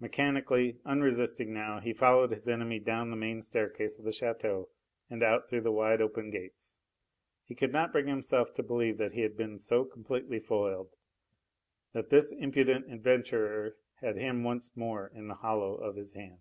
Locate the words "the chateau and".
4.04-5.22